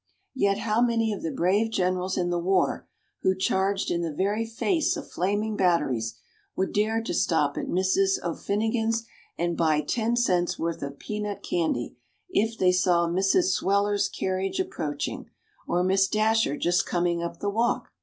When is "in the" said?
2.17-2.39, 3.91-4.11